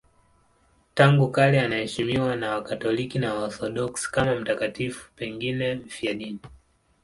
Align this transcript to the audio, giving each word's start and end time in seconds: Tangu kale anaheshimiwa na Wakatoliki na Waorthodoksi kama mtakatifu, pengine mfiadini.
Tangu 0.93 1.31
kale 1.31 1.61
anaheshimiwa 1.61 2.35
na 2.35 2.49
Wakatoliki 2.55 3.19
na 3.19 3.33
Waorthodoksi 3.33 4.11
kama 4.11 4.35
mtakatifu, 4.35 5.11
pengine 5.15 5.75
mfiadini. 5.75 6.39